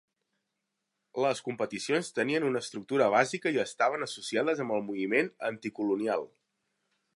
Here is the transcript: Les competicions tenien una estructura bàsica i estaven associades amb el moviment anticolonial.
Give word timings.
Les 1.25 1.41
competicions 1.49 2.09
tenien 2.21 2.47
una 2.47 2.63
estructura 2.65 3.11
bàsica 3.17 3.53
i 3.57 3.61
estaven 3.65 4.07
associades 4.09 4.63
amb 4.65 4.77
el 4.79 4.83
moviment 4.91 5.33
anticolonial. 5.53 6.29